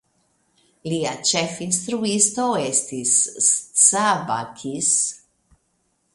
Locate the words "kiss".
4.57-4.93